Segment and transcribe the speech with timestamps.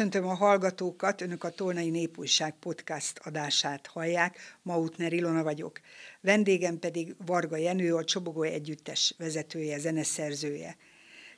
[0.00, 5.80] Köszöntöm a hallgatókat, önök a Tolnai Népújság podcast adását hallják, Mautner Ilona vagyok.
[6.20, 10.76] Vendégem pedig Varga Jenő, a Csobogó Együttes vezetője, zeneszerzője.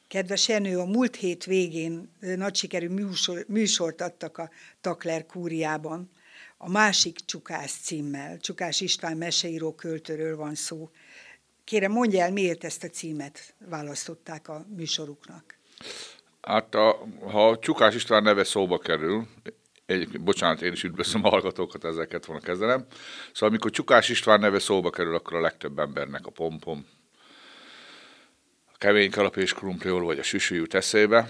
[0.09, 4.51] Kedves Jenő, a múlt hét végén nagy sikerű műsor, műsort adtak a
[4.81, 6.11] Takler kúriában.
[6.57, 10.91] A másik Csukás címmel, Csukás István meseíró költőről van szó.
[11.65, 15.59] Kérem, mondja el, miért ezt a címet választották a műsoruknak?
[16.43, 19.27] Hát a, ha Csukás István neve szóba kerül,
[19.87, 22.87] egy, bocsánat, én is üdvözlöm a hallgatókat, ezeket volna kezdenem.
[23.33, 26.87] Szóval amikor Csukás István neve szóba kerül, akkor a legtöbb embernek a pompom,
[28.73, 31.29] a kemény kalap és krumpliol, vagy a süsű jut eszébe,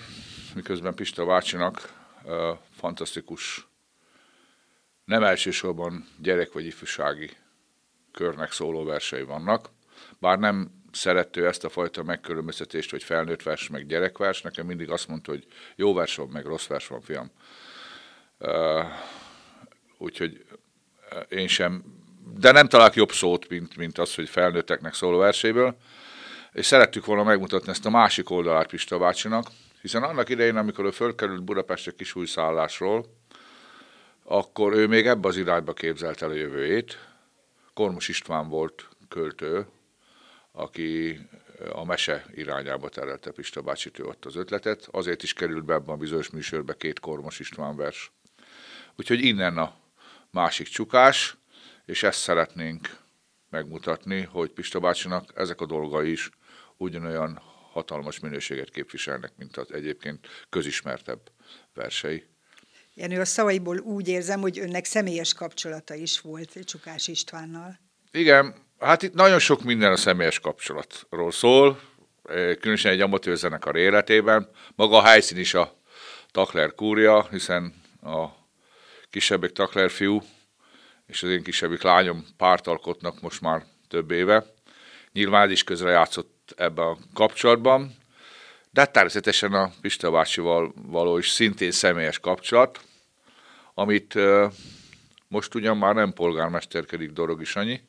[0.54, 1.92] miközben Pista bácsinak
[2.24, 3.66] uh, fantasztikus,
[5.04, 7.30] nem elsősorban gyerek vagy ifjúsági
[8.12, 9.70] körnek szóló versei vannak,
[10.18, 14.42] bár nem szerető ezt a fajta megkülönböztetést, hogy felnőtt vers, meg gyerekvers.
[14.42, 17.30] Nekem mindig azt mondta, hogy jó vers van, meg rossz vers van, fiam.
[18.38, 18.84] Uh,
[19.98, 20.44] úgyhogy
[21.28, 21.84] én sem,
[22.38, 25.76] de nem találok jobb szót, mint, mint az, hogy felnőtteknek szóló verséből.
[26.52, 29.46] És szerettük volna megmutatni ezt a másik oldalát Pista bácsinak,
[29.80, 33.06] hiszen annak idején, amikor ő fölkerült Budapestre kisújszállásról,
[34.24, 36.98] akkor ő még ebbe az irányba képzelt el a jövőjét.
[37.74, 39.66] Kormos István volt költő,
[40.52, 41.20] aki
[41.72, 44.88] a mese irányába terelte Pista bácsitő ott az ötletet.
[44.90, 48.12] Azért is került be ebben a bizonyos műsorba két Kormos István vers.
[48.96, 49.76] Úgyhogy innen a
[50.30, 51.36] másik csukás,
[51.84, 52.96] és ezt szeretnénk
[53.50, 56.30] megmutatni, hogy Pista bácsinak ezek a dolgai is
[56.76, 57.40] ugyanolyan
[57.72, 61.20] hatalmas minőséget képviselnek, mint az egyébként közismertebb
[61.74, 62.24] versei.
[62.94, 67.78] Jenő, a szavaiból úgy érzem, hogy önnek személyes kapcsolata is volt Csukás Istvánnal.
[68.10, 71.80] Igen, Hát itt nagyon sok minden a személyes kapcsolatról szól,
[72.24, 74.48] eh, különösen egy amatőr zenekar életében.
[74.74, 75.76] Maga a helyszín is a
[76.30, 78.26] Takler kúria, hiszen a
[79.10, 80.22] kisebbik Takler fiú
[81.06, 84.44] és az én kisebbik lányom párt alkotnak most már több éve.
[85.12, 87.96] Nyilván is közre játszott ebben a kapcsolatban,
[88.70, 92.80] de természetesen a Pista bácsival való is szintén személyes kapcsolat,
[93.74, 94.50] amit eh,
[95.28, 97.80] most ugyan már nem polgármesterkedik Dorogi Sanyi,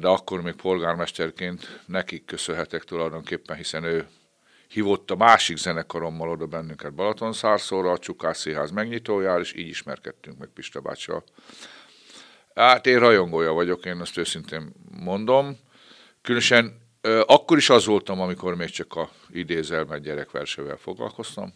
[0.00, 4.08] de akkor még polgármesterként nekik köszönhetek tulajdonképpen, hiszen ő
[4.68, 10.48] hívott a másik zenekarommal oda bennünket Balatonszárszóra, a Csukás Színház megnyitójára, és így ismerkedtünk meg
[10.48, 11.24] Pista bácsival.
[12.54, 15.58] Hát én rajongója vagyok, én azt őszintén mondom.
[16.22, 16.88] Különösen
[17.26, 21.52] akkor is az voltam, amikor még csak a idézelmet gyerekversevel foglalkoztam.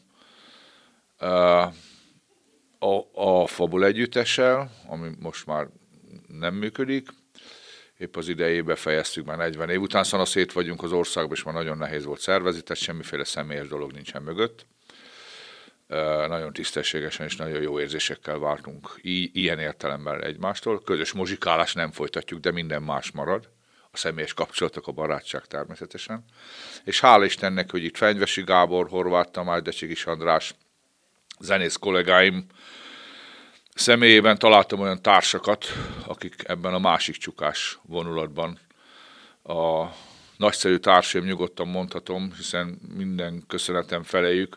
[2.79, 5.69] A, a Fabul együttessel, ami most már
[6.27, 7.09] nem működik,
[7.99, 11.55] épp az idejébe fejeztük már 40 év után, szóval szét vagyunk az országban, és már
[11.55, 14.67] nagyon nehéz volt szervezni, tehát semmiféle személyes dolog nincsen mögött.
[16.29, 20.83] Nagyon tisztességesen és nagyon jó érzésekkel vártunk I- ilyen értelemben egymástól.
[20.83, 23.49] Közös muzsikálás nem folytatjuk, de minden más marad.
[23.91, 26.25] A személyes kapcsolatok, a barátság természetesen.
[26.85, 30.55] És hála Istennek, hogy itt Fenyvesi Gábor, Horváth Tamás, Decsigis András,
[31.41, 32.47] zenész kollégáim,
[33.75, 35.67] személyében találtam olyan társakat,
[36.07, 38.59] akik ebben a másik csukás vonulatban
[39.43, 39.87] a
[40.37, 44.57] nagyszerű társaim nyugodtan mondhatom, hiszen minden köszönetem felejük,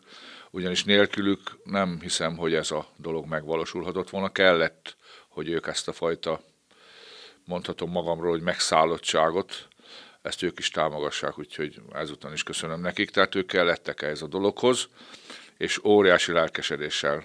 [0.51, 4.29] ugyanis nélkülük nem hiszem, hogy ez a dolog megvalósulhatott volna.
[4.29, 4.95] Kellett,
[5.27, 6.41] hogy ők ezt a fajta,
[7.45, 9.67] mondhatom magamról, hogy megszállottságot,
[10.21, 13.09] ezt ők is támogassák, úgyhogy ezután is köszönöm nekik.
[13.09, 14.87] Tehát ők kellettek ez a dologhoz,
[15.57, 17.23] és óriási lelkesedéssel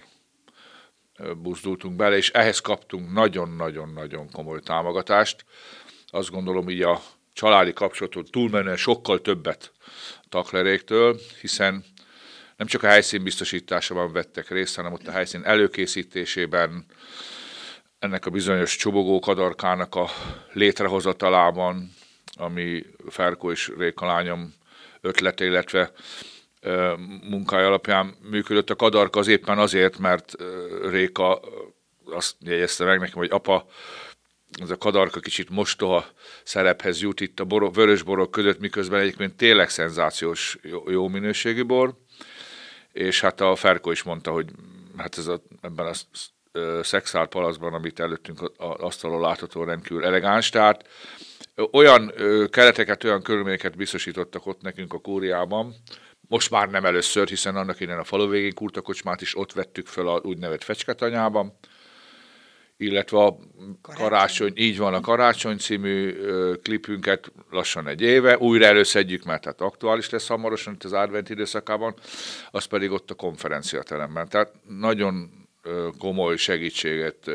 [1.42, 5.44] buzdultunk bele, és ehhez kaptunk nagyon-nagyon-nagyon komoly támogatást.
[6.06, 7.02] Azt gondolom, így a
[7.32, 9.72] családi kapcsolatot túlmenően sokkal többet
[10.28, 11.84] takleréktől, hiszen
[12.56, 16.84] nem csak a helyszín biztosításában vettek részt, hanem ott a helyszín előkészítésében,
[17.98, 20.08] ennek a bizonyos csobogó kadarkának a
[20.52, 21.94] létrehozatalában,
[22.34, 24.54] ami Ferko és Réka lányom
[25.00, 25.92] ötlete, illetve
[27.28, 28.70] munkája alapján működött.
[28.70, 30.34] A kadarka az éppen azért, mert
[30.90, 31.40] Réka
[32.04, 33.66] azt jegyezte meg nekem, hogy apa,
[34.60, 36.06] ez a kadarka kicsit mostoha
[36.44, 41.64] szerephez jut itt a borok, vörös borok között, miközben egyébként tényleg szenzációs jó, jó minőségű
[41.64, 41.94] bor.
[42.92, 44.46] És hát a Ferko is mondta, hogy
[44.96, 45.92] hát ez a, ebben a
[46.82, 50.88] szexál palaszban, amit előttünk az asztalon látható rendkívül elegáns, tehát
[51.70, 52.12] olyan
[52.50, 55.74] kereteket, olyan körülményeket biztosítottak ott nekünk a kúriában,
[56.32, 60.06] most már nem először, hiszen annak innen a falu végén kurtakocsmát is ott vettük fel
[60.06, 61.58] a úgynevezett fecsketanyában,
[62.76, 63.36] illetve a
[63.82, 64.08] karácsony.
[64.08, 69.60] karácsony, így van, a Karácsony című ö, klipünket lassan egy éve, újra előszedjük, mert tehát
[69.60, 71.94] aktuális lesz hamarosan itt az advent időszakában,
[72.50, 74.28] az pedig ott a konferenciateremben.
[74.28, 75.30] Tehát nagyon
[75.98, 77.30] komoly segítséget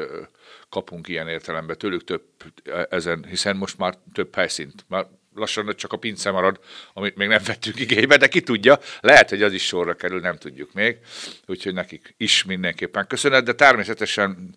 [0.69, 2.23] kapunk ilyen értelemben tőlük több
[2.89, 6.59] ezen, hiszen most már több helyszínt, már lassan csak a pince marad,
[6.93, 10.37] amit még nem vettünk igénybe, de ki tudja, lehet, hogy az is sorra kerül, nem
[10.37, 10.97] tudjuk még,
[11.45, 14.55] úgyhogy nekik is mindenképpen köszönet, de természetesen,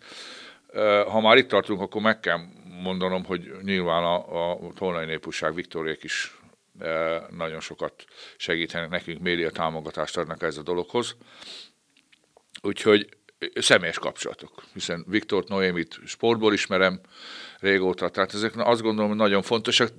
[1.07, 2.39] ha már itt tartunk, akkor meg kell
[2.83, 6.39] mondanom, hogy nyilván a, a Tolnai Népúság Viktoriék is
[7.31, 8.05] nagyon sokat
[8.37, 11.17] segítenek nekünk, média támogatást adnak ez a dologhoz.
[12.63, 13.09] Úgyhogy
[13.55, 17.01] személyes kapcsolatok, hiszen Viktort Noémit sportból ismerem
[17.59, 19.91] régóta, tehát ezek azt gondolom, hogy nagyon fontosak.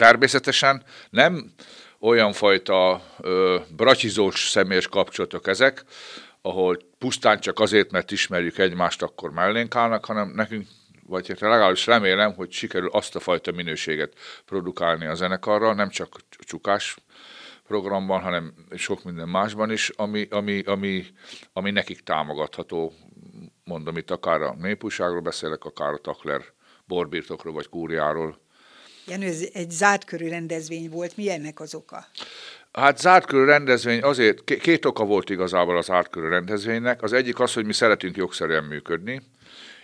[0.00, 1.52] Természetesen nem
[1.98, 5.84] olyan fajta ö, bratyizós személyes kapcsolatok ezek,
[6.42, 10.66] ahol pusztán csak azért, mert ismerjük egymást, akkor mellénk állnak, hanem nekünk,
[11.06, 14.12] vagy hát legalábbis remélem, hogy sikerül azt a fajta minőséget
[14.44, 16.96] produkálni a zenekarra, nem csak csukás
[17.66, 21.04] programban, hanem sok minden másban is, ami, ami, ami,
[21.52, 22.92] ami nekik támogatható.
[23.64, 26.42] Mondom, itt akár a népújságról beszélek, akár a Takler
[26.84, 28.48] borbirtokról vagy kúriáról.
[29.10, 31.16] Jenő, ez egy zárt körű rendezvény volt.
[31.16, 32.06] Mi ennek az oka?
[32.72, 37.02] Hát zárt körű rendezvény azért, két oka volt igazából az zárt körű rendezvénynek.
[37.02, 39.22] Az egyik az, hogy mi szeretünk jogszerűen működni,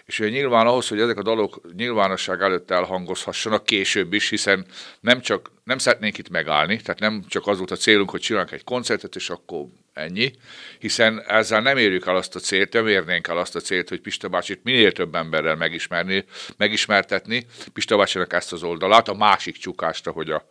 [0.06, 4.66] és ugye nyilván ahhoz, hogy ezek a dalok nyilvánosság előtt elhangozhassanak később is, hiszen
[5.00, 8.52] nem csak nem szeretnénk itt megállni, tehát nem csak az volt a célunk, hogy csinálunk
[8.52, 10.32] egy koncertet, és akkor ennyi,
[10.78, 14.00] hiszen ezzel nem érjük el azt a célt, nem érnénk el azt a célt, hogy
[14.00, 16.24] Pista bácsit minél több emberrel megismerni,
[16.56, 20.48] megismertetni, Pista bácsinak ezt az oldalát, a másik csukást, ahogy a,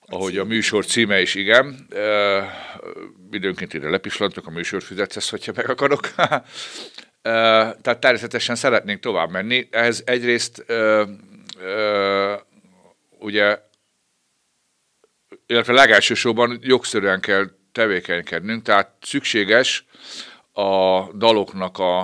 [0.00, 1.86] ahogy a műsor címe is, igen.
[1.90, 2.44] Uh,
[3.30, 6.08] időnként ide lepislantok a műsorfüzethez, hogyha meg akarok.
[7.80, 9.68] Tehát természetesen szeretnénk tovább menni.
[9.70, 10.64] Ez egyrészt
[13.18, 13.58] ugye,
[15.46, 19.86] illetve legelsősorban jogszerűen kell tevékenykednünk, tehát szükséges
[20.52, 22.00] a daloknak a,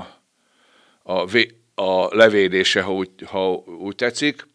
[1.02, 1.28] a,
[1.74, 4.46] a levédése, ha úgy, ha úgy tetszik,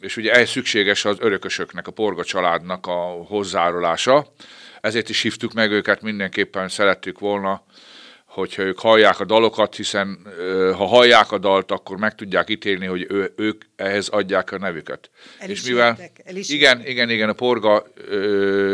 [0.00, 4.32] és ugye ehhez szükséges az örökösöknek, a Porga családnak a hozzárulása.
[4.80, 7.64] Ezért is hívtuk meg őket, mindenképpen szerettük volna
[8.36, 10.18] hogyha ők hallják a dalokat, hiszen
[10.76, 15.10] ha hallják a dalt, akkor meg tudják ítélni, hogy ő, ők ehhez adják a nevüket.
[15.38, 17.86] El és mivel, el is igen, igen, igen, a Porga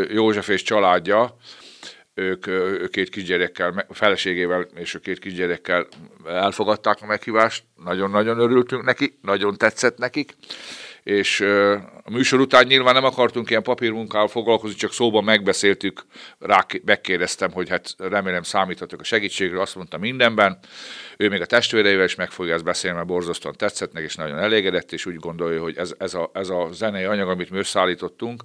[0.09, 1.37] József és családja,
[2.13, 5.87] ők, ők két kisgyerekkel, feleségével és a két kisgyerekkel
[6.25, 10.35] elfogadták a meghívást, nagyon-nagyon örültünk neki, nagyon tetszett nekik,
[11.03, 11.39] és
[12.03, 16.05] a műsor után nyilván nem akartunk ilyen papírmunkával foglalkozni, csak szóban megbeszéltük,
[16.39, 20.59] rá megkérdeztem, hogy hát remélem számíthatok a segítségről, azt mondta mindenben.
[21.17, 24.39] Ő még a testvéreivel is meg fogja ezt beszélni, mert borzasztóan tetszett neki, és nagyon
[24.39, 28.43] elégedett, és úgy gondolja, hogy ez, ez, a, ez a zenei anyag, amit mi összeállítottunk,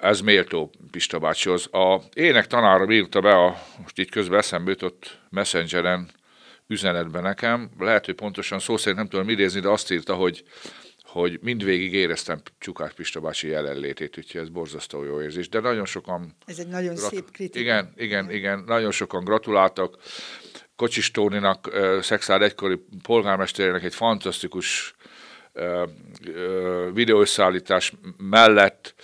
[0.00, 1.68] ez méltó Pista bácsihoz.
[1.72, 6.10] A ének tanára írta be, a, most így közben eszembe jutott Messengeren
[6.66, 10.44] üzenetben nekem, lehet, hogy pontosan szó szerint nem tudom idézni, de azt írta, hogy
[11.16, 15.48] hogy mindvégig éreztem Csukás Pista bácsi jelenlétét, úgyhogy ez borzasztó jó érzés.
[15.48, 16.36] De nagyon sokan...
[16.46, 17.58] Ez egy nagyon grat- szép kritika.
[17.58, 19.96] Igen, igen, igen, nagyon sokan gratuláltak.
[20.76, 24.94] Kocsis Tóninak, Szexárd egykori polgármesterének egy fantasztikus
[26.92, 28.94] videószállítás mellett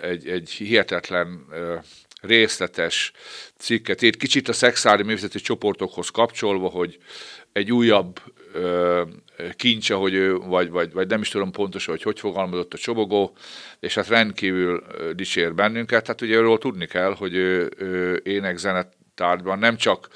[0.00, 1.46] egy, egy hihetetlen
[2.20, 3.12] részletes
[3.56, 6.98] cikket írt, kicsit a szexári művészeti csoportokhoz kapcsolva, hogy
[7.52, 8.20] egy újabb
[8.52, 9.02] ö,
[9.56, 13.36] kincs, ahogy ő, vagy, vagy, vagy nem is tudom pontosan, hogy hogy fogalmazott a csobogó,
[13.80, 16.06] és hát rendkívül dicsér bennünket.
[16.06, 18.58] Hát ugye őről tudni kell, hogy ő, ő ének
[19.14, 20.08] tárgyban nem csak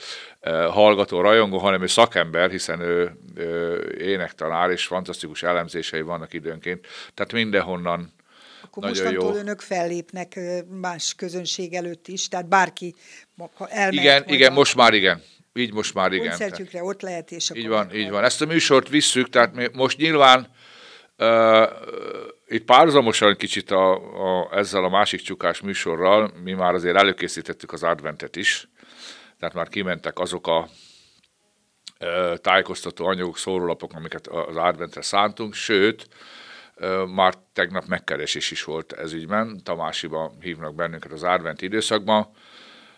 [0.71, 6.87] hallgató, rajongó, hanem ő szakember, hiszen ő, ő énektanár, és fantasztikus elemzései vannak időnként.
[7.15, 8.13] Tehát mindenhonnan
[8.65, 9.41] akkor Nagyon mostantól jó.
[9.41, 10.41] önök fellépnek
[10.81, 12.95] más közönség előtt is, tehát bárki
[13.59, 13.93] elmehet.
[13.93, 14.55] Igen, igen, a...
[14.55, 15.23] most már igen.
[15.57, 16.29] Így most már igen.
[16.29, 17.63] Koncertjükre ott lehet, és akkor...
[17.63, 18.25] Így van, így van.
[18.25, 20.49] Ezt a műsort visszük, tehát mi most nyilván
[21.19, 21.69] uh,
[22.47, 27.83] itt párhuzamosan kicsit a, a, ezzel a másik csukás műsorral, mi már azért előkészítettük az
[27.83, 28.69] adventet is,
[29.39, 30.69] tehát már kimentek azok a
[32.01, 36.09] uh, tájékoztató anyagok, szórólapok, amiket az adventre szántunk, sőt,
[36.77, 42.29] uh, már tegnap megkeresés is volt ez ügyben, Tamásiba hívnak bennünket az advent időszakban,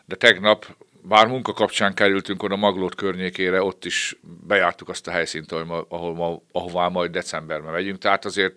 [0.04, 0.76] de tegnap
[1.08, 6.14] bár munka kapcsán kerültünk oda Maglót környékére, ott is bejártuk azt a helyszínt, ahol, ahol
[6.14, 8.54] ma, ahová majd decemberben megyünk, tehát azért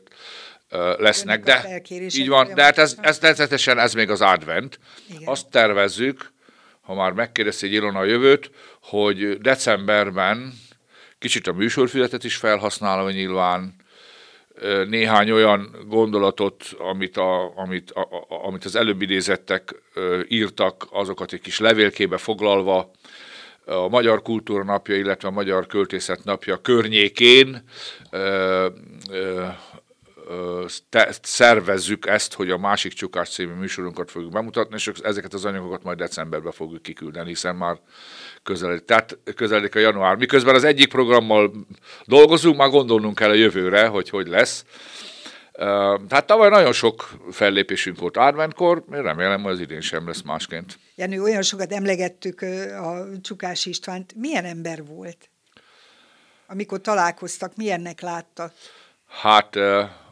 [0.97, 4.79] lesznek, de így van, de hát ez, ez természetesen ez még az advent.
[5.09, 5.27] Igen.
[5.27, 6.33] Azt tervezzük,
[6.81, 8.51] ha már megkérdezi egy Ilona a jövőt,
[8.81, 10.53] hogy decemberben
[11.19, 13.75] kicsit a műsorfüzetet is felhasználva nyilván,
[14.89, 19.81] néhány olyan gondolatot, amit, a, amit, a, a, amit az előbb idézettek
[20.27, 22.91] írtak, azokat egy kis levélkébe foglalva,
[23.65, 27.63] a Magyar Kultúra Napja, illetve a Magyar Költészet Napja környékén
[31.21, 35.97] szervezzük ezt, hogy a Másik Csukás című műsorunkat fogjuk bemutatni, és ezeket az anyagokat majd
[35.97, 37.79] decemberben fogjuk kiküldeni, hiszen már
[38.43, 40.15] közeledik, tehát közeledik a január.
[40.15, 41.51] Miközben az egyik programmal
[42.05, 44.65] dolgozunk, már gondolnunk kell a jövőre, hogy hogy lesz.
[46.07, 50.79] Tehát tavaly nagyon sok fellépésünk volt adventkor, én remélem, hogy az idén sem lesz másként.
[50.95, 52.41] Jenő, olyan sokat emlegettük
[52.81, 54.13] a Csukás Istvánt.
[54.15, 55.29] Milyen ember volt?
[56.47, 58.51] Amikor találkoztak, milyennek látta?
[59.07, 59.55] Hát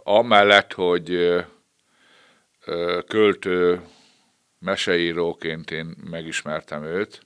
[0.07, 1.35] amellett, hogy
[3.07, 3.81] költő,
[4.59, 7.25] meseíróként én megismertem őt,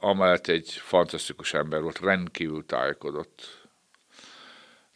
[0.00, 3.68] amellett egy fantasztikus ember volt, rendkívül tájékodott.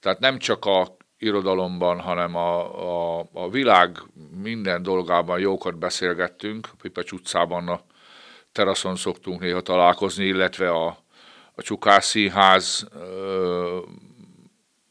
[0.00, 3.98] Tehát nem csak a irodalomban, hanem a, a, a világ
[4.42, 6.68] minden dolgában jókat beszélgettünk.
[6.82, 7.80] Pipecs utcában a
[8.52, 10.86] teraszon szoktunk néha találkozni, illetve a,
[11.54, 12.14] a Csukás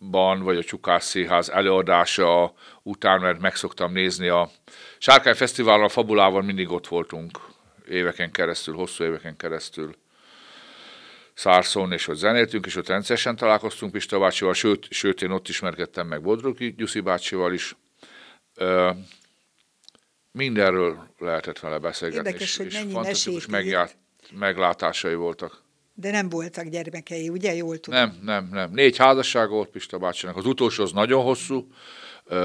[0.09, 4.49] Színházban, vagy a Csukás Színház előadása után, mert meg szoktam nézni a
[4.97, 7.39] Sárkány Fesztiválon, a Fabulában mindig ott voltunk
[7.87, 9.95] éveken keresztül, hosszú éveken keresztül
[11.33, 16.07] Szárszón, és ott zenéltünk, és ott rendszeresen találkoztunk Pista bácsival, sőt, sőt én ott ismerkedtem
[16.07, 17.75] meg Bodrogi Gyuszi bácsival is.
[18.55, 18.91] Ö,
[20.31, 23.97] mindenről lehetett vele beszélgetni, Érdekes, és, hogy és fantasztikus megját,
[24.31, 25.67] meglátásai voltak.
[25.99, 27.53] De nem voltak gyermekei, ugye?
[27.55, 27.99] Jól tudom.
[27.99, 28.71] Nem, nem, nem.
[28.71, 30.37] Négy házasság volt Pista bácsinak.
[30.37, 31.67] Az utolsó az nagyon hosszú,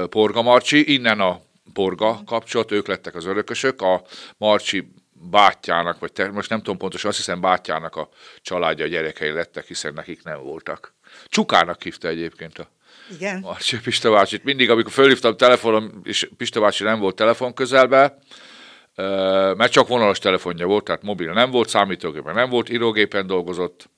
[0.09, 1.41] Porga Marcsi, innen a
[1.73, 3.81] Porga kapcsolat, ők lettek az örökösök.
[3.81, 4.01] A
[4.37, 8.09] Marcsi bátyjának, vagy te, most nem tudom pontosan, azt hiszem bátyjának a
[8.41, 10.93] családja, a gyerekei lettek, hiszen nekik nem voltak.
[11.25, 12.69] Csukának hívta egyébként a
[13.11, 13.39] Igen.
[13.39, 14.43] Marcsi Pista bácsit.
[14.43, 18.17] Mindig, amikor fölhívtam telefonom, és Pista bácsi nem volt telefon közelbe,
[19.55, 23.89] mert csak vonalas telefonja volt, tehát mobil nem volt, számítógépen nem volt, írógépen dolgozott,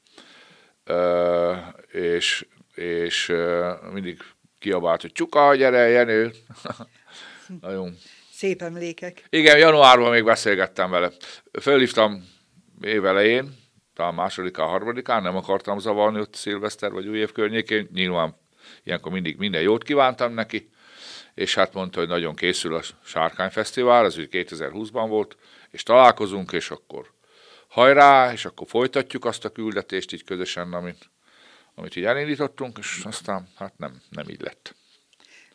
[1.88, 3.34] és, és
[3.94, 4.18] mindig
[4.60, 6.32] kiabált, hogy csuka, gyere, Jenő.
[7.62, 7.98] Nagyon
[8.32, 9.24] Szép emlékek.
[9.30, 11.12] igen, januárban még beszélgettem vele.
[11.62, 12.28] Fölhívtam
[12.82, 13.56] évelején,
[13.94, 18.36] talán másodikán, harmadikán, nem akartam zavarni ott szilveszter vagy új év környékén, nyilván
[18.84, 20.70] ilyenkor mindig minden jót kívántam neki,
[21.38, 25.38] és hát mondta, hogy nagyon készül a Sárkány Fesztivál, ez úgy 2020-ban volt,
[25.70, 27.12] és találkozunk, és akkor
[27.68, 31.10] hajrá, és akkor folytatjuk azt a küldetést így közösen, amit,
[31.76, 34.76] amit így elindítottunk, és aztán hát nem, nem így lett.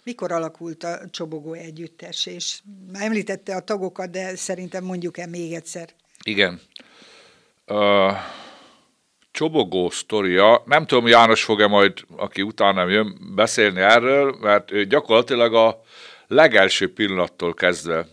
[0.04, 2.26] Mikor alakult a Csobogó Együttes?
[2.26, 2.60] És
[2.92, 5.88] már említette a tagokat, de szerintem mondjuk el még egyszer.
[6.24, 6.60] Igen.
[7.66, 8.16] Uh,
[9.32, 15.54] Csobogó sztoria, nem tudom, János fog-e majd, aki utána jön, beszélni erről, mert ő gyakorlatilag
[15.54, 15.80] a
[16.26, 18.06] legelső pillanattól kezdve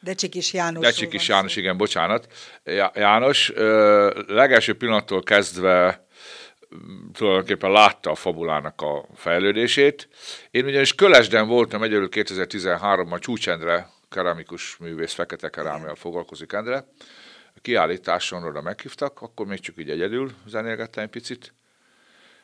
[0.00, 0.82] Decsikis János.
[0.82, 2.26] Decsikis János, igen, bocsánat.
[2.94, 3.52] János
[4.26, 6.06] legelső pillanattól kezdve
[7.12, 10.08] tulajdonképpen látta a fabulának a fejlődését.
[10.50, 16.84] Én ugyanis Kölesden voltam egyelőtt 2013-ban Csúcsendre, keramikus művész, fekete kerámiával foglalkozik Endre.
[17.58, 21.52] A kiállításon oda meghívtak, akkor még csak így egyedül zenélgettem egy picit.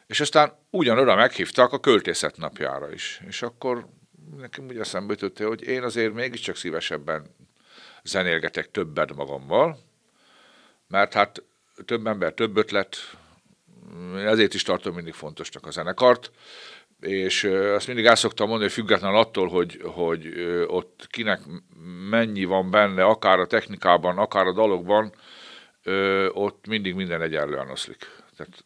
[0.06, 3.20] És aztán ugyanoda meghívtak a költészet napjára is.
[3.26, 3.86] És akkor
[4.36, 7.34] nekem úgy eszembe jutott, hogy én azért mégiscsak szívesebben
[8.02, 9.78] zenélgetek többet magammal,
[10.88, 11.42] mert hát
[11.84, 12.96] több ember, több ötlet,
[14.14, 16.30] ezért is tartom mindig fontosnak a zenekart,
[17.00, 20.28] és azt mindig el szoktam mondani, hogy független attól, hogy, hogy
[20.66, 21.40] ott kinek
[22.10, 25.12] mennyi van benne, akár a technikában, akár a dalokban,
[26.28, 28.22] ott mindig minden egyenlően oszlik.
[28.36, 28.64] Tehát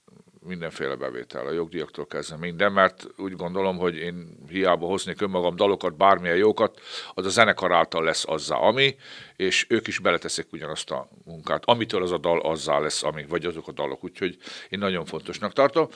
[0.49, 5.97] mindenféle bevétel, a jogdíjaktól kezdve minden, mert úgy gondolom, hogy én hiába hoznék önmagam dalokat,
[5.97, 6.81] bármilyen jókat,
[7.15, 8.97] az a zenekar által lesz azzá, ami,
[9.37, 11.63] és ők is beleteszik ugyanazt a munkát.
[11.65, 14.37] Amitől az a dal azzá lesz, ami, vagy azok a dalok, úgyhogy
[14.69, 15.89] én nagyon fontosnak tartom.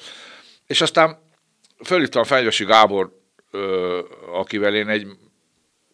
[0.67, 1.19] És aztán
[1.85, 3.21] fölhívtam Fenyvesi Gábor,
[4.33, 5.07] akivel én egy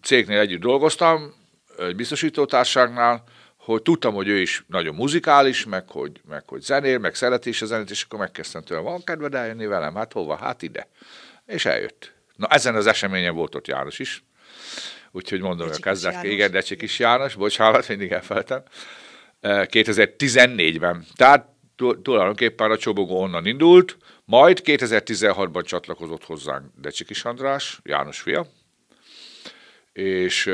[0.03, 1.35] cégnél együtt dolgoztam,
[1.79, 3.25] egy biztosítótárságnál,
[3.57, 7.63] hogy tudtam, hogy ő is nagyon muzikális, meg hogy, meg hogy zenél, meg szereti is
[7.63, 9.95] a zenét, és akkor megkezdtem tőle, van kedved eljönni velem?
[9.95, 10.37] Hát hova?
[10.37, 10.89] Hát ide.
[11.47, 12.13] És eljött.
[12.37, 14.25] Na ezen az eseményen volt ott János is.
[15.11, 18.63] Úgyhogy mondom, hogy kezdett, igen, Decsik is János, bocsánat, mindig elfeltem.
[19.43, 21.05] 2014-ben.
[21.15, 21.49] Tehát
[22.03, 28.47] tulajdonképpen a csobogó onnan indult, majd 2016-ban csatlakozott hozzánk Decsik András, János fia,
[29.93, 30.51] és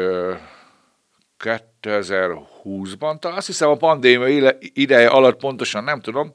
[1.45, 6.35] 2020-ban, talán azt hiszem a pandémia ideje alatt pontosan nem tudom,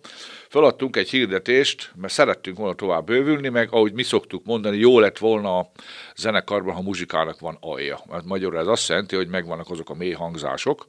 [0.50, 5.18] feladtunk egy hirdetést, mert szerettünk volna tovább bővülni, meg ahogy mi szoktuk mondani, jó lett
[5.18, 5.72] volna a
[6.16, 8.00] zenekarban, ha muzsikának van alja.
[8.10, 10.88] Mert magyarul ez azt jelenti, hogy megvannak azok a mély hangzások,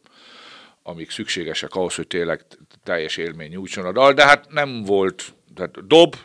[0.82, 2.46] amik szükségesek ahhoz, hogy tényleg
[2.84, 6.16] teljes élmény nyújtson a dal, de hát nem volt, tehát dob,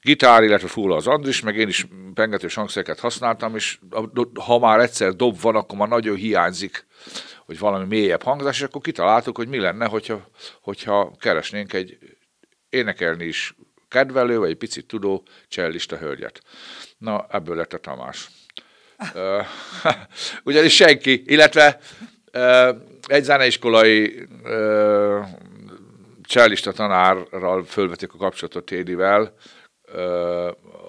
[0.00, 3.78] gitár, illetve full az Andris, meg én is pengetős hangszereket használtam, és
[4.44, 6.86] ha már egyszer dob van, akkor már nagyon hiányzik,
[7.46, 10.30] hogy valami mélyebb hangzás, és akkor kitaláltuk, hogy mi lenne, hogyha,
[10.60, 11.98] hogyha keresnénk egy
[12.68, 13.54] énekelni is
[13.88, 16.42] kedvelő, vagy egy picit tudó csellista hölgyet.
[16.98, 18.28] Na, ebből lett a Tamás.
[20.44, 21.80] Ugyanis senki, illetve
[23.10, 24.28] egy zeneiskolai
[26.22, 29.34] csellista tanárral fölvetik a kapcsolatot Tédivel,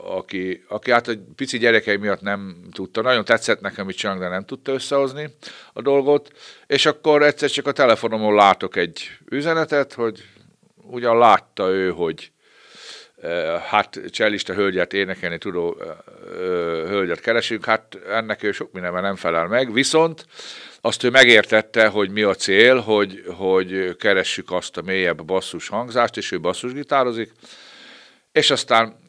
[0.03, 4.27] aki, aki hát egy pici gyerekei miatt nem tudta, nagyon tetszett nekem, mit csinálni, de
[4.27, 5.29] nem tudta összehozni
[5.73, 6.31] a dolgot,
[6.67, 10.23] és akkor egyszer csak a telefonomon látok egy üzenetet, hogy
[10.75, 12.31] ugyan látta ő, hogy
[13.69, 15.77] hát csellista hölgyet énekelni tudó
[16.87, 20.25] hölgyet keresünk, hát ennek ő sok mindenben nem felel meg, viszont
[20.81, 26.17] azt ő megértette, hogy mi a cél, hogy, hogy keressük azt a mélyebb basszus hangzást,
[26.17, 27.31] és ő basszusgitározik,
[28.31, 28.99] és aztán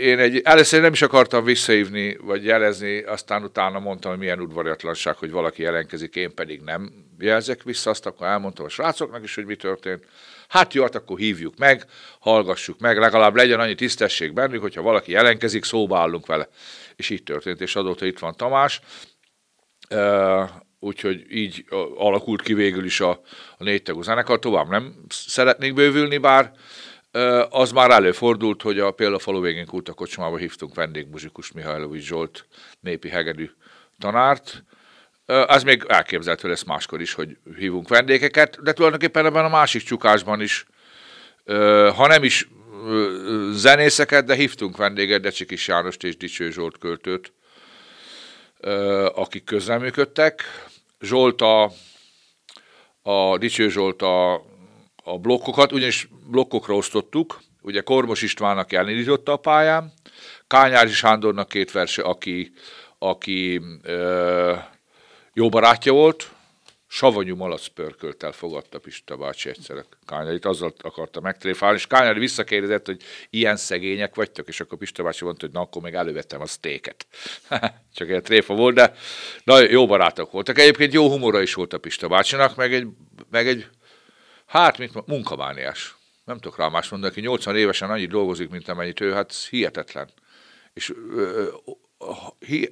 [0.00, 5.16] én egy, először nem is akartam visszaívni, vagy jelezni, aztán utána mondtam, hogy milyen udvariatlanság,
[5.16, 9.44] hogy valaki jelenkezik, én pedig nem jelzek vissza, azt akkor elmondtam a srácoknak is, hogy
[9.44, 10.04] mi történt.
[10.48, 11.84] Hát jó, hát akkor hívjuk meg,
[12.20, 16.48] hallgassuk meg, legalább legyen annyi tisztesség bennük, hogyha valaki jelenkezik, szóba állunk vele.
[16.96, 18.80] És így történt, és adóta itt van Tamás.
[20.80, 21.64] Úgyhogy így
[21.96, 23.10] alakult ki végül is a,
[23.58, 24.38] a négytagú zenekar.
[24.38, 26.52] Tovább nem szeretnék bővülni, bár
[27.50, 32.46] az már előfordult, hogy a például a falu végén kocsmába hívtunk vendégmuzsikus Mihajlovics Zsolt
[32.80, 33.50] népi hegedű
[33.98, 34.64] tanárt.
[35.26, 40.40] Az még elképzelhető lesz máskor is, hogy hívunk vendégeket, de tulajdonképpen ebben a másik csukásban
[40.40, 40.66] is,
[41.94, 42.48] ha nem is
[43.52, 47.32] zenészeket, de hívtunk vendéget, Decsikis Jánost és Dicső Zsolt költőt,
[49.14, 50.42] akik közreműködtek.
[51.00, 51.70] Zsolt a,
[53.02, 54.44] a Dicső Zsolt a
[55.08, 59.92] a blokkokat, ugyanis blokkokra osztottuk, ugye Kormos Istvánnak elindította a pályán,
[60.46, 62.52] Kányári Sándornak két verse, aki,
[62.98, 64.54] aki ö,
[65.38, 66.30] jó barátja volt,
[66.88, 73.02] savanyú malac pörköltel fogadta Pista bácsi egyszer Kányárit, azzal akarta megtréfálni, és Kányári visszakérdezett, hogy
[73.30, 77.06] ilyen szegények vagytok, és akkor Pista bácsi mondta, hogy na akkor még elővettem a sztéket.
[77.96, 78.94] Csak egy tréfa volt, de
[79.44, 80.58] na, jó barátok voltak.
[80.58, 82.86] Egyébként jó humora is volt a Pista bácsinak, meg egy,
[83.30, 83.66] meg egy
[84.46, 85.96] Hát, mint munkamániás.
[86.24, 90.08] Nem tudok rá más mondani, aki 80 évesen annyit dolgozik, mint amennyit ő, hát hihetetlen.
[90.72, 91.46] És ö,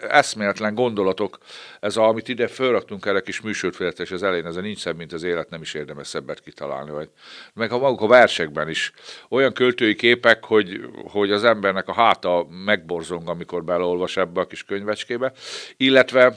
[0.08, 1.38] eszméletlen gondolatok,
[1.80, 4.96] ez a, amit ide felraktunk erre kis műsort és az elején, ez a nincs szebb,
[4.96, 6.90] mint az élet, nem is érdemes szebbet kitalálni.
[6.90, 7.08] Vagy.
[7.54, 8.92] Meg a maguk a versekben is.
[9.28, 14.64] Olyan költői képek, hogy, hogy az embernek a háta megborzong, amikor beleolvas ebbe a kis
[14.64, 15.32] könyvecskébe.
[15.76, 16.36] Illetve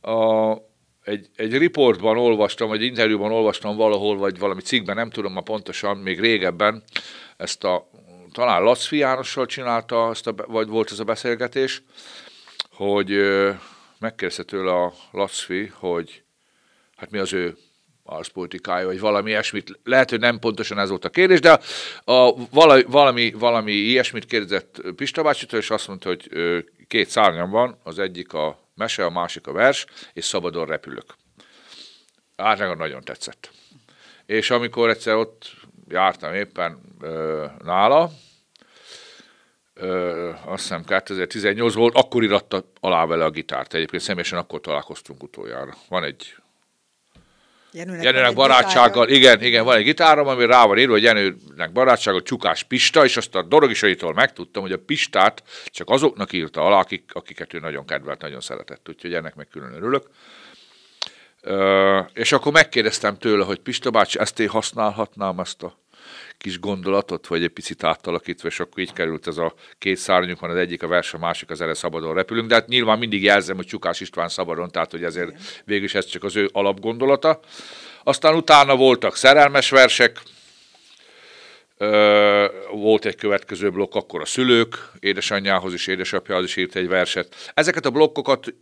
[0.00, 0.52] a,
[1.04, 5.96] egy, egy riportban olvastam, vagy interjúban olvastam valahol, vagy valami cikkben, nem tudom ma pontosan,
[5.96, 6.82] még régebben,
[7.36, 7.89] ezt a,
[8.32, 11.82] talán Laci Jánossal csinálta, ezt a, vagy volt ez a beszélgetés,
[12.70, 13.10] hogy
[13.98, 16.22] megkérdezte tőle a Laci, hogy
[16.96, 17.56] hát mi az ő
[18.02, 19.80] arszpolitikája, vagy valami ilyesmit.
[19.84, 21.60] Lehet, hogy nem pontosan ez volt a kérdés, de
[22.04, 26.30] a, valami, valami, valami ilyesmit kérdezett Pista bácsitől, és azt mondta, hogy
[26.88, 31.14] két szárnyam van, az egyik a mese, a másik a vers, és szabadon repülök.
[32.36, 33.50] Nekem nagyon tetszett.
[34.26, 35.50] És amikor egyszer ott
[35.90, 38.10] jártam éppen ö, nála,
[39.74, 43.74] ö, azt hiszem 2018 volt, akkor iratta alá vele a gitárt.
[43.74, 45.74] Egyébként személyesen akkor találkoztunk utoljára.
[45.88, 46.34] Van egy
[47.72, 52.22] Jenőnek, Jenőnek barátsággal, igen, igen, van egy gitárom, ami rá van írva, hogy Jenőnek barátsággal
[52.22, 57.10] Csukás Pista, és azt a Dorogisaitól megtudtam, hogy a Pistát csak azoknak írta alá, akik,
[57.12, 60.06] akiket ő nagyon kedvelt, nagyon szeretett, úgyhogy ennek meg külön örülök.
[61.42, 65.78] Ö, és akkor megkérdeztem tőle, hogy Pista bácsi, ezt én használhatnám, ezt a
[66.38, 70.50] kis gondolatot, vagy egy picit átalakítva, és akkor így került ez a két szárnyunk van,
[70.50, 73.56] az egyik a vers, a másik az erre szabadon repülünk, de hát nyilván mindig jelzem,
[73.56, 77.40] hogy Csukás István szabadon, tehát hogy ezért végül is ez csak az ő alapgondolata.
[78.04, 80.20] Aztán utána voltak szerelmes versek,
[82.72, 87.50] volt egy következő blokk, akkor a szülők, édesanyjához is, édesapjához is írt egy verset.
[87.54, 88.54] Ezeket a blokkokat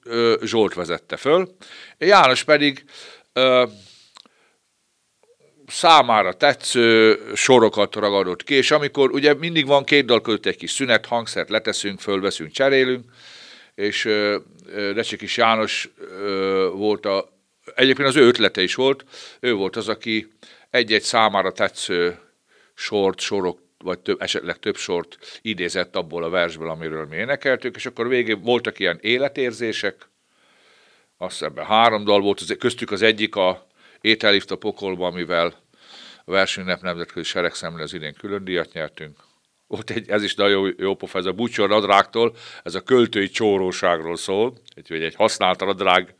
[0.42, 1.56] Zsolt vezette föl,
[1.98, 2.84] János pedig
[5.66, 10.70] számára tetsző sorokat ragadott ki, és amikor ugye mindig van két dal között egy kis
[10.70, 13.04] szünet, hangszert leteszünk, fölveszünk, cserélünk,
[13.74, 14.08] és
[14.74, 15.88] Recsikis János
[16.72, 17.28] volt a,
[17.74, 19.04] egyébként az ő ötlete is volt,
[19.40, 20.28] ő volt az, aki
[20.70, 22.18] egy-egy számára tetsző
[22.78, 27.86] sort, sorok, vagy több, esetleg több sort idézett abból a versből, amiről mi énekeltük, és
[27.86, 30.08] akkor végén voltak ilyen életérzések,
[31.16, 33.66] azt ebben három dal volt, köztük az egyik a
[34.00, 35.54] Étellift a pokolba, amivel
[36.24, 39.16] a versenynep nemzetközi seregszemle az idén külön díjat nyertünk.
[39.66, 43.28] Ott egy, ez is nagyon jó, jó pofa, ez a Bucsor nadrágtól, ez a költői
[43.28, 46.14] csóróságról szól, egy, egy használt nadrág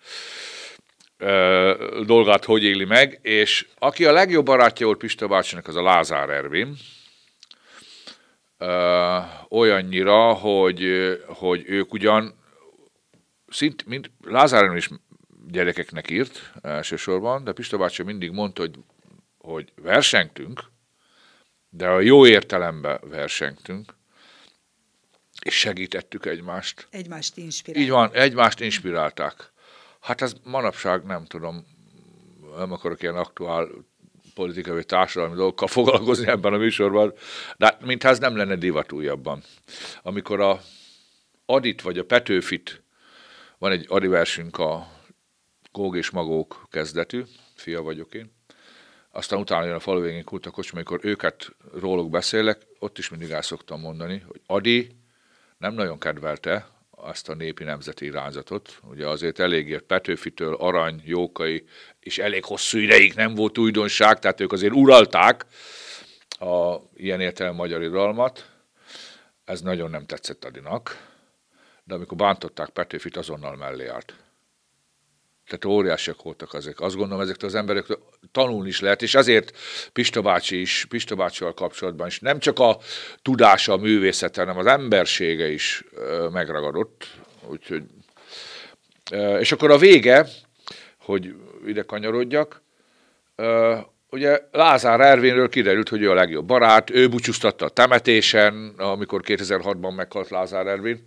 [1.19, 5.83] ö, dolgát hogy éli meg, és aki a legjobb barátja volt Pista bácsinak, az a
[5.83, 6.77] Lázár Ervin,
[8.59, 10.83] ö, olyannyira, hogy,
[11.27, 12.35] hogy ők ugyan
[13.49, 14.91] szint, mind, Lázár Ervin is
[15.51, 18.79] gyerekeknek írt elsősorban, de Pista bácsi mindig mondta, hogy,
[19.39, 20.65] hogy versengtünk,
[21.71, 23.97] de a jó értelemben versengtünk,
[25.45, 26.87] és segítettük egymást.
[26.91, 27.85] Egymást inspirálták.
[27.85, 29.53] Így van, egymást inspirálták.
[30.01, 31.67] Hát ez manapság nem tudom,
[32.57, 33.69] nem akarok ilyen aktuál
[34.35, 37.13] politikai vagy társadalmi dolgokkal foglalkozni ebben a műsorban,
[37.57, 39.43] de mintha ez nem lenne divat újabban.
[40.03, 40.61] Amikor a
[41.47, 42.83] Adit vagy a Petőfit,
[43.59, 44.89] van egy Adi versünk a
[45.73, 47.23] Góg és Magók kezdetű,
[47.55, 48.37] fia vagyok én,
[49.11, 53.43] aztán utána jön a falu végén kultakos, amikor őket róluk beszélek, ott is mindig el
[53.43, 54.97] szoktam mondani, hogy Adi
[55.59, 56.69] nem nagyon kedvelte
[57.01, 58.81] azt a népi nemzeti irányzatot.
[58.83, 61.65] Ugye azért elég Petőfitől, Arany, Jókai,
[62.01, 65.47] és elég hosszú ideig nem volt újdonság, tehát ők azért uralták
[66.29, 68.51] a ilyen értelem magyar iralmat.
[69.45, 71.09] Ez nagyon nem tetszett Adinak,
[71.85, 74.15] de amikor bántották Petőfit, azonnal mellé állt.
[75.49, 76.81] Tehát óriásiak voltak ezek.
[76.81, 77.99] Azt gondolom, ezektől az emberektől
[78.33, 79.57] tanulni is lehet, és azért
[79.93, 82.79] Pista bácsi is, Pista bácsival kapcsolatban is nem csak a
[83.23, 85.85] tudása, a művészete, hanem az embersége is
[86.33, 87.07] megragadott.
[87.47, 87.83] Úgyhogy,
[89.39, 90.27] és akkor a vége,
[90.99, 91.35] hogy
[91.67, 92.63] ide kanyarodjak,
[94.11, 99.95] ugye Lázár Ervinről kiderült, hogy ő a legjobb barát, ő búcsúztatta a temetésen, amikor 2006-ban
[99.95, 101.07] meghalt Lázár Ervin,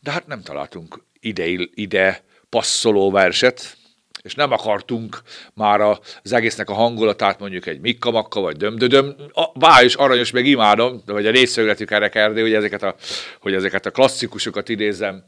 [0.00, 3.76] de hát nem találtunk ide, ide passzoló verset,
[4.22, 5.22] és nem akartunk
[5.54, 9.16] már az egésznek a hangulatát mondjuk egy mikkamakka, vagy dömdödöm,
[9.54, 12.94] bá is aranyos, meg imádom, vagy a négyszögletű kerekerdő, hogy ezeket a,
[13.40, 15.24] hogy ezeket a klasszikusokat idézem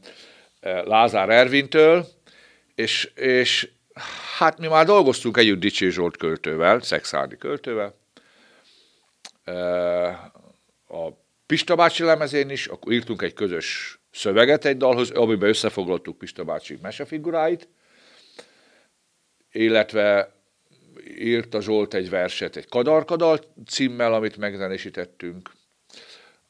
[0.59, 2.07] eh, Lázár Ervintől,
[2.75, 3.69] és, és
[4.37, 7.95] hát mi már dolgoztunk együtt Dicsé Zsolt költővel, Szexárdi költővel,
[9.43, 10.25] eh,
[10.87, 11.20] a
[11.51, 16.77] Pista bácsi lemezén is, akkor írtunk egy közös szöveget egy dalhoz, amiben összefoglaltuk Pista bácsi
[16.81, 17.67] mesefiguráit,
[19.51, 20.35] illetve
[21.17, 25.51] írt a Zsolt egy verset egy Kadarkadal címmel, amit megzenésítettünk,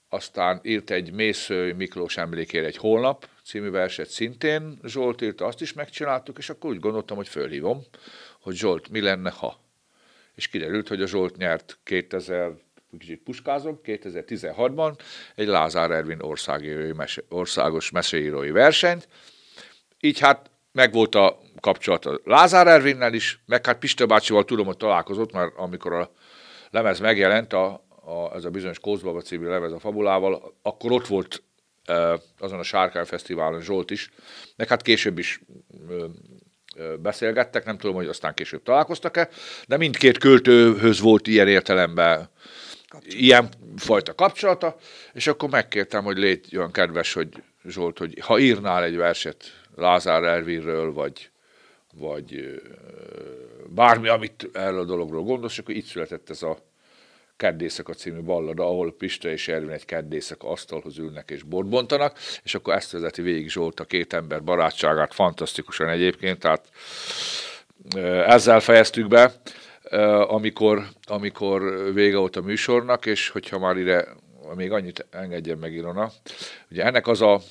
[0.09, 5.73] aztán írt egy Mésző Miklós emlékére egy Holnap című verset szintén, Zsolt írta, azt is
[5.73, 7.81] megcsináltuk, és akkor úgy gondoltam, hogy fölhívom,
[8.41, 9.59] hogy Zsolt, mi lenne, ha?
[10.35, 12.51] És kiderült, hogy a Zsolt nyert 2000
[12.99, 14.97] kicsit puskázom, 2016-ban
[15.35, 16.21] egy Lázár Ervin
[17.29, 19.07] országos meseírói versenyt.
[19.99, 24.77] Így hát megvolt a kapcsolat a Lázár Ervinnel is, meg hát Pista bácsival tudom, hogy
[24.77, 26.11] találkozott, mert amikor a
[26.69, 31.43] lemez megjelent, a, a, ez a bizonyos Kózbaba című lemez a Fabulával, akkor ott volt
[31.85, 34.09] e, azon a Sárkány Fesztiválon Zsolt is,
[34.55, 35.41] meg hát később is
[35.89, 35.93] e,
[36.83, 39.29] e, beszélgettek, nem tudom, hogy aztán később találkoztak-e,
[39.67, 42.29] de mindkét költőhöz volt ilyen értelemben
[42.91, 43.17] kapcsolata.
[43.17, 44.75] ilyen fajta kapcsolata,
[45.13, 47.29] és akkor megkértem, hogy légy olyan kedves, hogy
[47.65, 49.43] Zsolt, hogy ha írnál egy verset
[49.75, 51.29] Lázár Ervinről, vagy,
[51.93, 52.61] vagy
[53.67, 56.57] bármi, amit erről a dologról gondolsz, akkor itt született ez a
[57.83, 62.73] a című ballada, ahol Pista és Ervin egy keddészek asztalhoz ülnek és borbontanak, és akkor
[62.73, 66.69] ezt vezeti végig Zsolt a két ember barátságát, fantasztikusan egyébként, tehát
[68.27, 69.33] ezzel fejeztük be
[70.27, 74.07] amikor, amikor vége volt a műsornak, és hogyha már ide
[74.55, 76.11] még annyit engedjen meg Ilona,
[76.69, 77.41] ugye ennek az a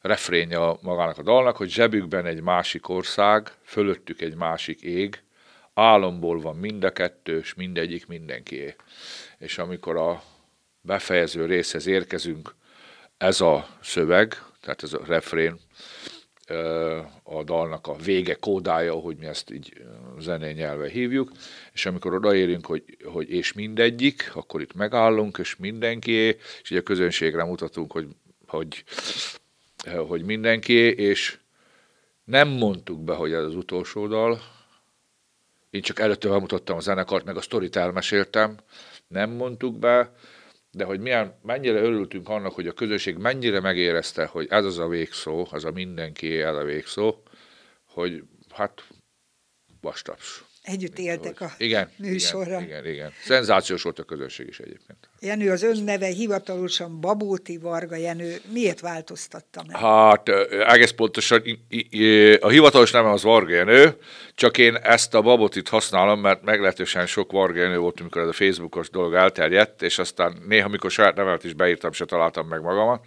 [0.00, 5.22] refrénja magának a dalnak, hogy zsebükben egy másik ország, fölöttük egy másik ég,
[5.74, 8.74] álomból van mind a kettő, és mindegyik mindenkié.
[9.38, 10.22] És amikor a
[10.80, 12.54] befejező részhez érkezünk,
[13.18, 15.58] ez a szöveg, tehát ez a refrén,
[17.22, 19.72] a dalnak a vége kódája, hogy mi ezt így
[20.18, 21.32] zenei nyelve hívjuk,
[21.72, 26.82] és amikor odaérünk, hogy, hogy és mindegyik, akkor itt megállunk, és mindenkié, és így a
[26.82, 28.08] közönségre mutatunk, hogy,
[28.46, 28.84] hogy,
[30.06, 31.38] hogy mindenkié, és
[32.24, 34.40] nem mondtuk be, hogy ez az utolsó dal,
[35.70, 38.56] én csak előtte bemutattam a zenekart, meg a sztorit elmeséltem,
[39.08, 40.12] nem mondtuk be,
[40.76, 44.88] de hogy milyen, mennyire örültünk annak, hogy a közösség mennyire megérezte, hogy ez az a
[44.88, 47.22] végszó, az a mindenki el a végszó,
[47.84, 48.84] hogy hát
[49.80, 50.44] vastaps.
[50.66, 52.60] Együtt éltek a igen, műsorra.
[52.60, 53.12] Igen, igen, igen.
[53.24, 54.98] Szenzációs volt a közönség is egyébként.
[55.20, 58.40] Jenő, az ön neve hivatalosan Babóti Varga Jenő.
[58.52, 59.76] Miért változtatta meg?
[59.76, 61.42] Hát egész pontosan
[62.40, 63.96] a hivatalos neve az Varga Jenő,
[64.34, 68.32] csak én ezt a Babotit használom, mert meglehetősen sok Varga Jenő volt, amikor ez a
[68.32, 73.04] Facebookos dolog elterjedt, és aztán néha, amikor saját nevemet is beírtam, se találtam meg magamat.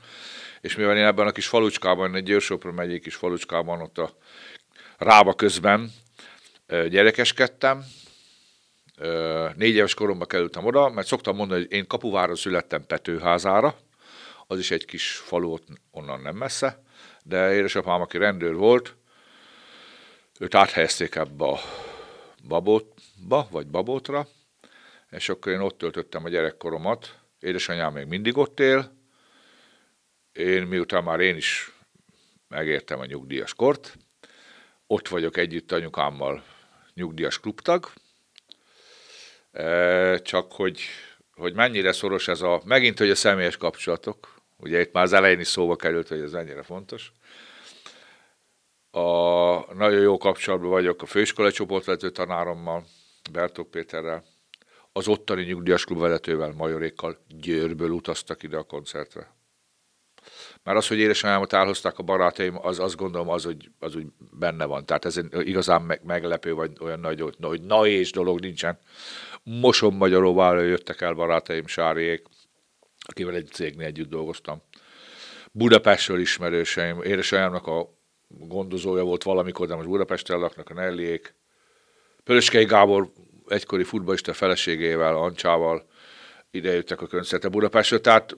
[0.62, 4.18] És mivel én ebben a kis falucskában, egy Győrsopron megyék kis falucskában, ott a
[4.98, 5.92] Rába közben
[6.70, 7.86] gyerekeskedtem,
[9.56, 13.78] négy éves koromban kerültem oda, mert szoktam mondani, hogy én Kapuváron születtem Petőházára,
[14.48, 15.58] az is egy kis falu
[15.92, 16.84] onnan nem messze,
[17.24, 18.96] de édesapám, aki rendőr volt,
[20.40, 21.60] őt áthelyezték ebbe a
[22.48, 24.28] babotba, vagy babótra,
[25.10, 27.20] és akkor én ott töltöttem a gyerekkoromat.
[27.40, 28.98] Édesanyám még mindig ott él,
[30.32, 31.72] én miután már én is
[32.48, 33.98] megértem a nyugdíjas kort,
[34.88, 36.44] ott vagyok együtt anyukámmal
[37.00, 37.92] nyugdíjas klubtag,
[39.52, 40.82] e, csak hogy,
[41.34, 45.40] hogy mennyire szoros ez a, megint, hogy a személyes kapcsolatok, ugye itt már az elején
[45.40, 47.12] is szóba került, hogy ez mennyire fontos.
[48.92, 52.86] A, nagyon jó kapcsolatban vagyok a főiskolai csoportvezető tanárommal,
[53.32, 54.24] Bertók Péterrel,
[54.92, 59.39] az ottani nyugdíjas klub vezetővel, Majorékkal Győrből utaztak ide a koncertre.
[60.64, 64.06] Már az, hogy édesanyámat elhozták a barátaim, az azt gondolom, az, hogy, az úgy
[64.40, 64.86] benne van.
[64.86, 68.80] Tehát ez igazán meg, meglepő, vagy olyan nagy, hogy na és dolog nincsen.
[69.44, 72.24] Mosom Magyaróvára jöttek el barátaim, Sáriék,
[73.00, 74.62] akivel egy cégnél együtt dolgoztam.
[75.52, 77.90] Budapestről ismerőseim, édesanyámnak a
[78.28, 81.36] gondozója volt valamikor, de most Budapesten laknak a Nelliék.
[82.24, 83.12] Pölöskei Gábor
[83.48, 85.88] egykori futballista feleségével, Ancsával,
[86.52, 88.38] ide jöttek a koncertre Budapestre, tehát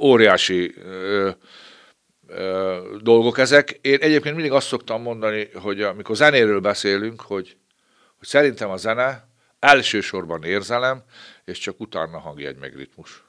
[0.00, 1.30] óriási ö,
[2.26, 3.70] ö, dolgok ezek.
[3.70, 7.56] Én egyébként mindig azt szoktam mondani, hogy amikor zenéről beszélünk, hogy,
[8.18, 9.28] hogy szerintem a zene
[9.58, 11.02] elsősorban érzelem,
[11.44, 13.22] és csak utána hangjegy meg ritmus.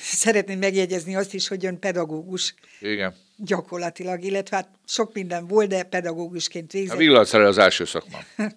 [0.00, 2.54] Szeretném megjegyezni azt is, hogy ön pedagógus.
[2.80, 3.14] Igen.
[3.36, 6.94] Gyakorlatilag, illetve hát sok minden volt, de pedagógusként végzett.
[6.94, 8.22] A villanszerelő az első szakmám.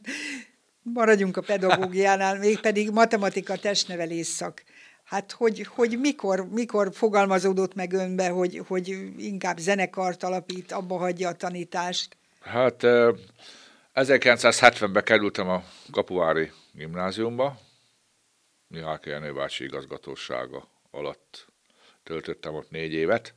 [0.82, 4.64] maradjunk a pedagógiánál, mégpedig matematika testnevelés szak.
[5.04, 8.88] Hát hogy, hogy mikor, mikor fogalmazódott meg önbe, hogy, hogy
[9.18, 12.18] inkább zenekart alapít, abba hagyja a tanítást?
[12.42, 12.82] Hát
[13.94, 17.60] 1970-ben kerültem a Kapuvári gimnáziumba,
[18.68, 21.48] Mihály Jenő bácsi igazgatósága alatt
[22.04, 23.34] töltöttem ott négy évet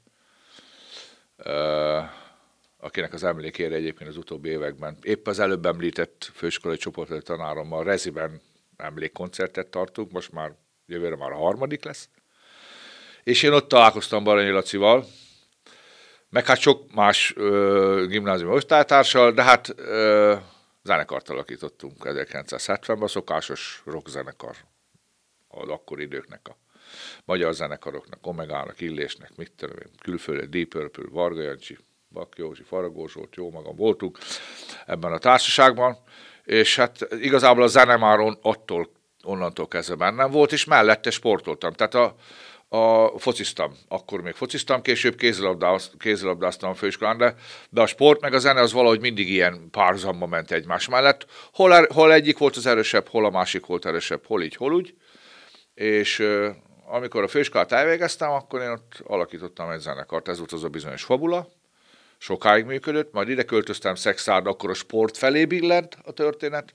[2.85, 8.41] akinek az emlékére egyébként az utóbbi években épp az előbb említett főiskolai csoportvezető tanárommal Reziben
[8.77, 10.53] emlékkoncertet tartunk, most már
[10.87, 12.09] jövőre már a harmadik lesz.
[13.23, 15.05] És én ott találkoztam Baranyi Lacival,
[16.31, 20.37] meg hát sok más ö, gimnáziumi osztálytársal, de hát ö,
[20.83, 24.57] zenekart alakítottunk 1970-ben, a szokásos rockzenekar
[25.49, 26.57] az akkori időknek a
[27.25, 31.79] magyar zenekaroknak, Omegának, Illésnek, mit tudom én, külföldre, Deep Purple, Varga Jancsi,
[32.13, 34.19] Bak Józsi, Faragó Zsolt, jó magam voltunk
[34.87, 35.99] ebben a társaságban,
[36.45, 38.91] és hát igazából a zene már on, attól,
[39.23, 41.73] onnantól kezdve bennem volt, és mellette sportoltam.
[41.73, 42.15] Tehát a,
[42.77, 45.17] a fociztam, akkor még fociztam, később
[45.99, 47.35] kézilabdáztam a főiskolán, de,
[47.71, 51.27] de a sport meg a zene az valahogy mindig ilyen párzamba ment egymás mellett.
[51.53, 54.75] Hol, er, hol egyik volt az erősebb, hol a másik volt erősebb, hol így, hol
[54.75, 54.95] úgy.
[55.75, 56.27] És
[56.87, 61.05] amikor a főiskolát elvégeztem, akkor én ott alakítottam egy zenekart, ez volt az a bizonyos
[61.05, 61.49] fabula,
[62.23, 66.75] sokáig működött, majd ide költöztem Szexárd, akkor a sport felé billent a történet.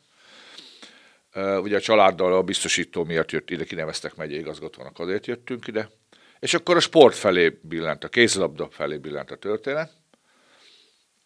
[1.36, 5.90] Ugye a családdal a biztosító miatt jött ide, kineveztek megyei igazgatónak, azért jöttünk ide.
[6.40, 9.92] És akkor a sport felé billent, a kézlabda felé billent a történet.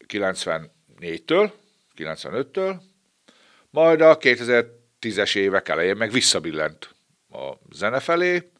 [0.08, 1.52] 94-től,
[1.98, 2.76] 95-től,
[3.70, 6.96] majd a 2010-es évek elején meg visszabillent
[7.30, 8.52] a zene felé.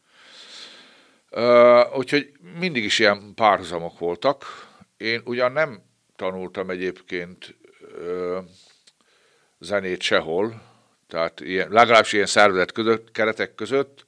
[1.96, 4.70] Úgyhogy mindig is ilyen párhuzamok voltak.
[5.02, 5.82] Én ugyan nem
[6.16, 7.54] tanultam egyébként
[7.94, 8.38] ö,
[9.58, 10.62] zenét sehol,
[11.08, 14.06] tehát ilyen, legalábbis ilyen szervezet között, keretek között,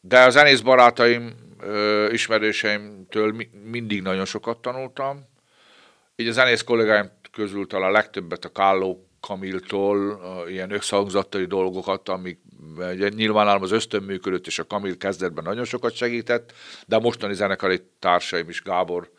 [0.00, 5.24] de a zenész barátaim, ö, ismerőseimtől mi, mindig nagyon sokat tanultam.
[6.16, 12.38] Így a zenész kollégáim közül talán legtöbbet a Kálló Kamiltól, ilyen összhangzattai dolgokat, amik
[12.76, 16.52] ugye, nyilván az ösztön működött, és a Kamil kezdetben nagyon sokat segített,
[16.86, 19.10] de a mostani zenekari társaim is, Gábor,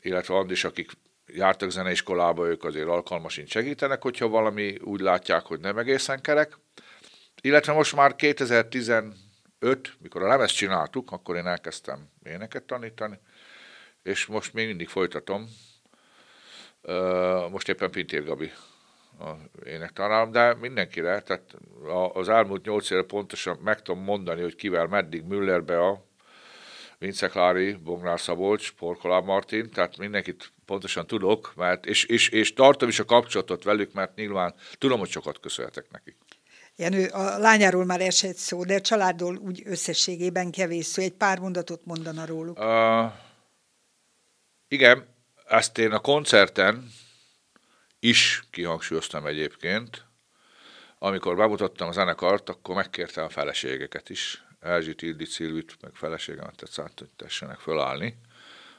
[0.00, 0.90] illetve Andis, akik
[1.26, 6.58] jártak zeneiskolába, ők azért alkalmasint segítenek, hogyha valami úgy látják, hogy nem egészen kerek.
[7.40, 9.16] Illetve most már 2015,
[9.98, 13.18] mikor a lemezt csináltuk, akkor én elkezdtem éneket tanítani,
[14.02, 15.48] és most még mindig folytatom.
[17.50, 18.52] Most éppen Pintér Gabi
[19.64, 21.54] énektanárom, de mindenkire, tehát
[22.12, 26.06] az elmúlt nyolc évre pontosan meg tudom mondani, hogy kivel meddig Müllerbe a
[26.98, 32.88] Vince Klári, Bognár Szabolcs, Porkolá Martin, tehát mindenkit pontosan tudok, mert, és, és, és tartom
[32.88, 36.16] is a kapcsolatot velük, mert nyilván tudom, hogy sokat köszönhetek nekik.
[36.76, 41.02] Jenő, a lányáról már esett szó, de a családról úgy összességében kevés szó.
[41.02, 42.58] Egy pár mondatot mondana róluk.
[42.58, 43.12] Uh,
[44.68, 45.06] igen,
[45.46, 46.90] ezt én a koncerten
[48.00, 50.04] is kihangsúlyoztam egyébként.
[50.98, 54.42] Amikor bemutattam a zenekart, akkor megkértem a feleségeket is.
[54.60, 58.18] Erzsit, Ildi, Szilvit, meg feleségemet tetszett, hogy tessenek fölállni,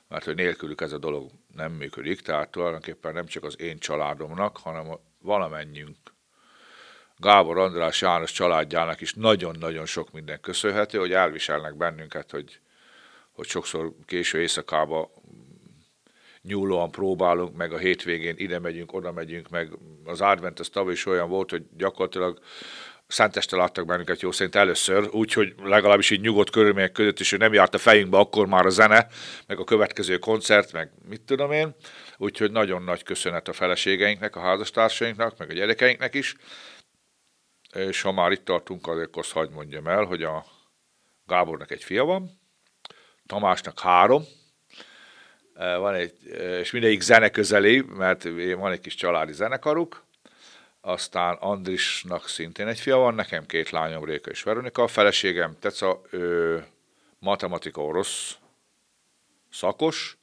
[0.07, 4.57] mert hogy nélkülük ez a dolog nem működik, tehát tulajdonképpen nem csak az én családomnak,
[4.57, 5.97] hanem a valamennyünk
[7.17, 12.59] Gábor András János családjának is nagyon-nagyon sok minden köszönhető, hogy elviselnek bennünket, hogy,
[13.31, 15.11] hogy sokszor késő éjszakába
[16.41, 19.71] nyúlóan próbálunk, meg a hétvégén ide megyünk, oda megyünk, meg
[20.05, 22.39] az advent az tavaly is olyan volt, hogy gyakorlatilag
[23.11, 27.53] Szenteste láttak bennünket jó szerint először, úgyhogy legalábbis így nyugodt körülmények között is, hogy nem
[27.53, 29.07] járt a fejünkbe akkor már a zene,
[29.47, 31.75] meg a következő koncert, meg mit tudom én.
[32.17, 36.35] Úgyhogy nagyon nagy köszönet a feleségeinknek, a házastársainknak, meg a gyerekeinknek is.
[37.73, 40.45] És ha már itt tartunk, azért azt hagyd mondjam el, hogy a
[41.25, 42.39] Gábornak egy fia van,
[43.25, 44.23] Tamásnak három,
[45.53, 46.13] van egy,
[46.59, 48.23] és mindegyik zene közeli, mert
[48.55, 50.07] van egy kis családi zenekaruk,
[50.81, 56.01] aztán Andrisnak szintén egy fia van, nekem két lányom, Réka és Veronika, a feleségem Teca,
[56.09, 56.65] ő
[57.19, 58.37] matematika orosz
[59.51, 60.17] szakos,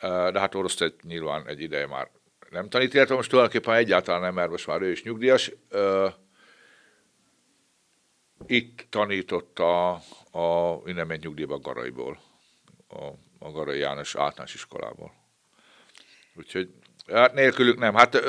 [0.00, 2.10] de hát orosz egy, nyilván egy ideje már
[2.50, 5.52] nem tanít, illetve most tulajdonképpen egyáltalán nem, mert most már ő is nyugdíjas.
[8.46, 9.90] Itt tanított a,
[10.30, 12.20] a innen ment nyugdíjba Garaiból,
[12.88, 13.04] a,
[13.38, 15.14] a Garai János általános iskolából.
[16.34, 16.70] Úgyhogy
[17.06, 17.94] hát nélkülük nem.
[17.94, 18.22] Hát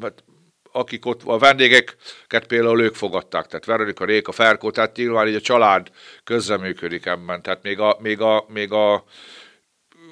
[0.00, 0.24] hát
[0.72, 5.40] akik ott, a vendégeket például ők fogadták, tehát Veronika, Réka, Ferkó, tehát nyilván így a
[5.40, 5.90] család
[6.24, 9.04] közreműködik ebben, tehát még a, még a, még a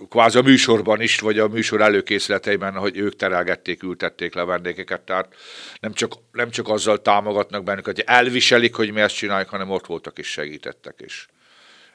[0.09, 5.35] kvázi a műsorban is, vagy a műsor előkészületeiben, hogy ők terelgették, ültették le vendégeket, tehát
[5.81, 9.87] nem csak, nem csak azzal támogatnak bennünket, hogy elviselik, hogy mi ezt csináljuk, hanem ott
[9.87, 11.29] voltak és segítettek is.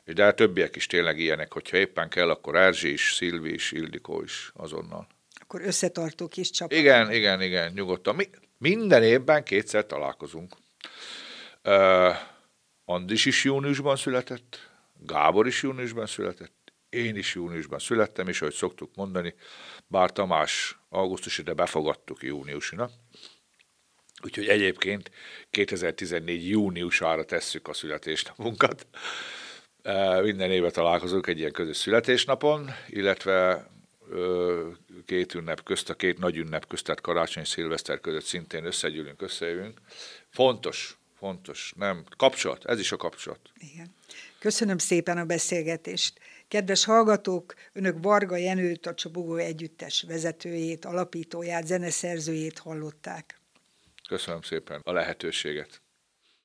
[0.05, 4.51] De többiek is tényleg ilyenek, hogyha éppen kell, akkor Erzsi is, Szilvi is, Ildikó is
[4.53, 5.14] azonnal
[5.47, 6.77] akkor összetartó kis csapat.
[6.77, 8.15] Igen, igen, igen, nyugodtan.
[8.15, 10.55] Mi, minden évben kétszer találkozunk.
[11.63, 12.15] Uh,
[12.85, 18.95] Andis is júniusban született, Gábor is júniusban született, én is júniusban születtem, és ahogy szoktuk
[18.95, 19.33] mondani,
[19.87, 22.91] bár Tamás augusztus, de befogadtuk júniusnak.
[24.23, 25.11] Úgyhogy egyébként
[25.49, 28.87] 2014 júniusára tesszük a születésnapunkat.
[30.21, 33.67] Minden éve találkozunk egy ilyen közös születésnapon, illetve
[35.05, 39.79] két ünnep közt, a két nagy ünnep közt, tehát karácsony szilveszter között szintén összegyűlünk, összejövünk.
[40.29, 43.39] Fontos, fontos, nem, kapcsolat, ez is a kapcsolat.
[43.57, 43.93] Igen.
[44.39, 46.19] Köszönöm szépen a beszélgetést.
[46.47, 53.39] Kedves hallgatók, önök Varga Jenőt, a Csobogó Együttes vezetőjét, alapítóját, zeneszerzőjét hallották.
[54.07, 55.81] Köszönöm szépen a lehetőséget.